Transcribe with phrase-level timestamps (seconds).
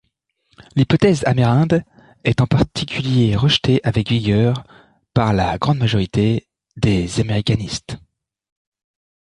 [0.75, 1.83] L'hypothèse amérinde
[2.23, 4.63] est en particulier rejetée avec vigueur
[5.13, 7.97] par la grande majorité des américanistes.